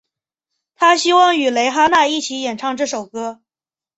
[0.73, 3.39] 她希望与蕾哈娜一起演唱这首歌。